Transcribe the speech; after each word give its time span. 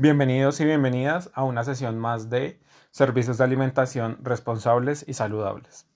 Bienvenidos 0.00 0.60
y 0.60 0.64
bienvenidas 0.64 1.28
a 1.34 1.42
una 1.42 1.64
sesión 1.64 1.98
más 1.98 2.30
de 2.30 2.60
Servicios 2.92 3.36
de 3.36 3.42
Alimentación 3.42 4.16
Responsables 4.22 5.04
y 5.08 5.14
Saludables. 5.14 5.88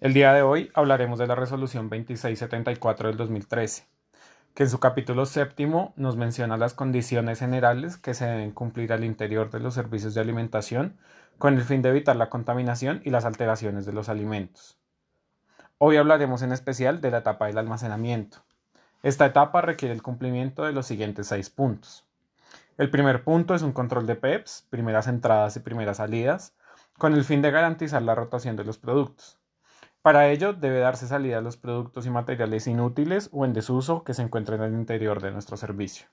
El 0.00 0.12
día 0.12 0.32
de 0.32 0.42
hoy 0.42 0.72
hablaremos 0.74 1.20
de 1.20 1.28
la 1.28 1.36
Resolución 1.36 1.88
2674 1.88 3.10
del 3.10 3.16
2013, 3.16 3.86
que 4.54 4.64
en 4.64 4.70
su 4.70 4.80
capítulo 4.80 5.24
séptimo 5.24 5.92
nos 5.94 6.16
menciona 6.16 6.56
las 6.56 6.74
condiciones 6.74 7.38
generales 7.38 7.96
que 7.96 8.14
se 8.14 8.26
deben 8.26 8.50
cumplir 8.50 8.92
al 8.92 9.04
interior 9.04 9.52
de 9.52 9.60
los 9.60 9.74
servicios 9.74 10.14
de 10.14 10.20
alimentación 10.20 10.96
con 11.38 11.54
el 11.54 11.62
fin 11.62 11.80
de 11.80 11.90
evitar 11.90 12.16
la 12.16 12.28
contaminación 12.28 13.02
y 13.04 13.10
las 13.10 13.24
alteraciones 13.24 13.86
de 13.86 13.92
los 13.92 14.08
alimentos. 14.08 14.80
Hoy 15.78 15.96
hablaremos 15.96 16.42
en 16.42 16.50
especial 16.50 17.00
de 17.00 17.12
la 17.12 17.18
etapa 17.18 17.46
del 17.46 17.58
almacenamiento 17.58 18.42
esta 19.04 19.26
etapa 19.26 19.60
requiere 19.60 19.94
el 19.94 20.02
cumplimiento 20.02 20.64
de 20.64 20.72
los 20.72 20.86
siguientes 20.86 21.26
seis 21.26 21.50
puntos. 21.50 22.06
El 22.78 22.88
primer 22.88 23.22
punto 23.22 23.54
es 23.54 23.60
un 23.60 23.72
control 23.72 24.06
de 24.06 24.16
PEPs, 24.16 24.66
primeras 24.70 25.08
entradas 25.08 25.54
y 25.56 25.60
primeras 25.60 25.98
salidas, 25.98 26.56
con 26.96 27.12
el 27.12 27.22
fin 27.22 27.42
de 27.42 27.50
garantizar 27.50 28.00
la 28.00 28.14
rotación 28.14 28.56
de 28.56 28.64
los 28.64 28.78
productos. 28.78 29.38
Para 30.00 30.28
ello 30.28 30.54
debe 30.54 30.78
darse 30.78 31.06
salida 31.06 31.36
a 31.36 31.42
los 31.42 31.58
productos 31.58 32.06
y 32.06 32.10
materiales 32.10 32.66
inútiles 32.66 33.28
o 33.30 33.44
en 33.44 33.52
desuso 33.52 34.04
que 34.04 34.14
se 34.14 34.22
encuentren 34.22 34.62
en 34.62 34.72
el 34.72 34.80
interior 34.80 35.20
de 35.20 35.32
nuestro 35.32 35.58
servicio. 35.58 36.06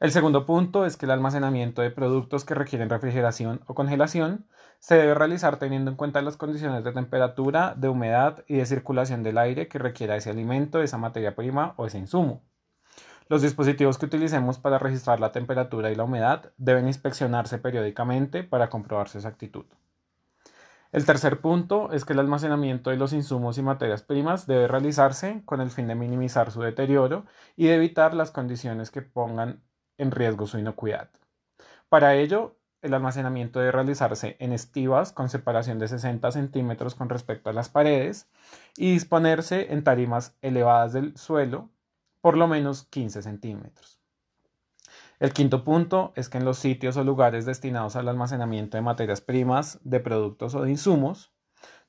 El 0.00 0.12
segundo 0.12 0.46
punto 0.46 0.86
es 0.86 0.96
que 0.96 1.04
el 1.04 1.12
almacenamiento 1.12 1.82
de 1.82 1.90
productos 1.90 2.46
que 2.46 2.54
requieren 2.54 2.88
refrigeración 2.88 3.60
o 3.66 3.74
congelación 3.74 4.46
se 4.86 4.94
debe 4.94 5.14
realizar 5.14 5.56
teniendo 5.56 5.90
en 5.90 5.96
cuenta 5.96 6.22
las 6.22 6.36
condiciones 6.36 6.84
de 6.84 6.92
temperatura, 6.92 7.74
de 7.76 7.88
humedad 7.88 8.44
y 8.46 8.58
de 8.58 8.66
circulación 8.66 9.24
del 9.24 9.36
aire 9.36 9.66
que 9.66 9.80
requiera 9.80 10.14
ese 10.14 10.30
alimento, 10.30 10.80
esa 10.80 10.96
materia 10.96 11.34
prima 11.34 11.74
o 11.76 11.86
ese 11.86 11.98
insumo. 11.98 12.44
Los 13.28 13.42
dispositivos 13.42 13.98
que 13.98 14.06
utilicemos 14.06 14.60
para 14.60 14.78
registrar 14.78 15.18
la 15.18 15.32
temperatura 15.32 15.90
y 15.90 15.96
la 15.96 16.04
humedad 16.04 16.52
deben 16.56 16.86
inspeccionarse 16.86 17.58
periódicamente 17.58 18.44
para 18.44 18.70
comprobar 18.70 19.08
su 19.08 19.18
exactitud. 19.18 19.64
El 20.92 21.04
tercer 21.04 21.40
punto 21.40 21.90
es 21.90 22.04
que 22.04 22.12
el 22.12 22.20
almacenamiento 22.20 22.90
de 22.90 22.96
los 22.96 23.12
insumos 23.12 23.58
y 23.58 23.62
materias 23.62 24.04
primas 24.04 24.46
debe 24.46 24.68
realizarse 24.68 25.42
con 25.46 25.60
el 25.60 25.70
fin 25.70 25.88
de 25.88 25.96
minimizar 25.96 26.52
su 26.52 26.62
deterioro 26.62 27.24
y 27.56 27.66
de 27.66 27.74
evitar 27.74 28.14
las 28.14 28.30
condiciones 28.30 28.92
que 28.92 29.02
pongan 29.02 29.64
en 29.98 30.12
riesgo 30.12 30.46
su 30.46 30.60
inocuidad. 30.60 31.10
Para 31.88 32.14
ello, 32.14 32.56
el 32.86 32.94
almacenamiento 32.94 33.58
debe 33.58 33.72
realizarse 33.72 34.36
en 34.38 34.52
estivas 34.52 35.12
con 35.12 35.28
separación 35.28 35.78
de 35.78 35.88
60 35.88 36.30
centímetros 36.32 36.94
con 36.94 37.08
respecto 37.08 37.50
a 37.50 37.52
las 37.52 37.68
paredes 37.68 38.28
y 38.76 38.92
disponerse 38.92 39.72
en 39.72 39.84
tarimas 39.84 40.36
elevadas 40.40 40.92
del 40.92 41.16
suelo 41.16 41.70
por 42.20 42.36
lo 42.36 42.48
menos 42.48 42.84
15 42.84 43.22
centímetros. 43.22 44.00
El 45.18 45.32
quinto 45.32 45.64
punto 45.64 46.12
es 46.14 46.28
que 46.28 46.38
en 46.38 46.44
los 46.44 46.58
sitios 46.58 46.96
o 46.96 47.04
lugares 47.04 47.46
destinados 47.46 47.96
al 47.96 48.08
almacenamiento 48.08 48.76
de 48.76 48.82
materias 48.82 49.20
primas, 49.20 49.78
de 49.82 50.00
productos 50.00 50.54
o 50.54 50.62
de 50.62 50.70
insumos, 50.70 51.32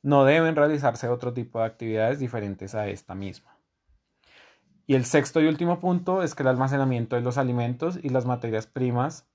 no 0.01 0.23
deben 0.25 0.55
realizarse 0.55 1.09
otro 1.09 1.33
tipo 1.33 1.59
de 1.59 1.65
actividades 1.65 2.19
diferentes 2.19 2.73
a 2.75 2.87
esta 2.87 3.15
misma. 3.15 3.57
Y 4.85 4.95
el 4.95 5.03
sexto 5.03 5.41
y 5.41 5.47
último 5.47 5.79
punto 5.79 6.23
es 6.23 6.33
que 6.33 6.43
el 6.43 6.49
almacenamiento 6.49 7.17
de 7.17 7.21
los 7.21 7.37
alimentos 7.37 7.99
y 8.01 8.09
las 8.09 8.25
materias 8.25 8.67
primas 8.67 9.27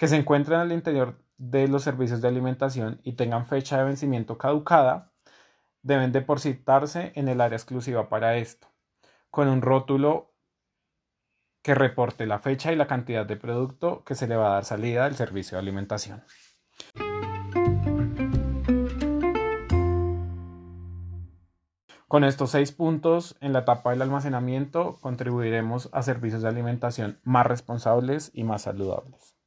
que 0.00 0.08
se 0.08 0.16
encuentren 0.16 0.58
al 0.58 0.72
interior 0.72 1.22
de 1.36 1.68
los 1.68 1.82
servicios 1.82 2.22
de 2.22 2.28
alimentación 2.28 3.02
y 3.04 3.16
tengan 3.16 3.44
fecha 3.44 3.76
de 3.76 3.84
vencimiento 3.84 4.38
caducada 4.38 5.12
deben 5.82 6.10
depositarse 6.10 7.12
en 7.16 7.28
el 7.28 7.42
área 7.42 7.58
exclusiva 7.58 8.08
para 8.08 8.38
esto, 8.38 8.66
con 9.28 9.46
un 9.46 9.60
rótulo 9.60 10.32
que 11.60 11.74
reporte 11.74 12.24
la 12.24 12.38
fecha 12.38 12.72
y 12.72 12.76
la 12.76 12.86
cantidad 12.86 13.26
de 13.26 13.36
producto 13.36 14.02
que 14.04 14.14
se 14.14 14.26
le 14.26 14.36
va 14.36 14.46
a 14.46 14.54
dar 14.54 14.64
salida 14.64 15.04
del 15.04 15.16
servicio 15.16 15.56
de 15.56 15.62
alimentación. 15.64 16.24
Con 22.08 22.24
estos 22.24 22.52
seis 22.52 22.72
puntos 22.72 23.36
en 23.42 23.52
la 23.52 23.58
etapa 23.58 23.90
del 23.90 24.00
almacenamiento 24.00 24.96
contribuiremos 25.02 25.90
a 25.92 26.02
servicios 26.02 26.40
de 26.40 26.48
alimentación 26.48 27.20
más 27.22 27.46
responsables 27.46 28.30
y 28.32 28.44
más 28.44 28.62
saludables. 28.62 29.39